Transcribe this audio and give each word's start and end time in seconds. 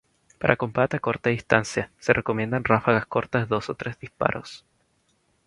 Para 0.39 0.55
combate 0.57 0.97
a 0.97 1.05
corta 1.07 1.29
distancia, 1.29 1.91
se 1.99 2.11
recomiendan 2.11 2.63
ráfagas 2.63 3.05
cortas 3.05 3.43
de 3.43 3.47
dos 3.53 3.69
o 3.69 3.75
tres 3.75 3.99
disparos. 3.99 4.65